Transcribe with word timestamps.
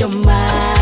your 0.00 0.08
mind. 0.10 0.77